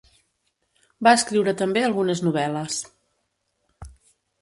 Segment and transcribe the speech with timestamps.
[1.09, 2.83] Va escriure també algunes novel·les.